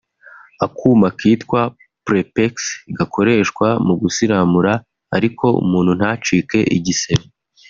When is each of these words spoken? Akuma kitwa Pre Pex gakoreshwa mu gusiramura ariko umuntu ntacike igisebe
Akuma 0.65 1.07
kitwa 1.19 1.61
Pre 2.05 2.21
Pex 2.35 2.53
gakoreshwa 2.97 3.67
mu 3.85 3.93
gusiramura 4.01 4.73
ariko 5.17 5.45
umuntu 5.63 5.91
ntacike 5.99 6.59
igisebe 6.79 7.25